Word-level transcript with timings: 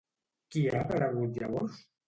Qui 0.55 0.63
ha 0.71 0.81
aparegut 0.81 1.39
llavors? 1.45 1.83